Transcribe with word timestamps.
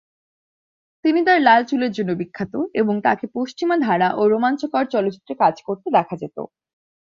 তিনি 1.05 1.19
তার 1.27 1.39
লাল 1.41 1.61
চুলের 1.65 1.91
জন্য 1.91 2.11
বিখ্যাত 2.19 2.53
এবং 2.73 2.95
তাকে 3.03 3.25
পশ্চিমা 3.35 3.75
ধারা 3.79 4.09
ও 4.15 4.21
রোমাঞ্চকর 4.27 4.85
চলচ্চিত্রে 4.93 5.33
কাজ 5.39 5.55
করতে 5.67 5.87
দেখা 5.97 6.15
যেত। 6.21 6.37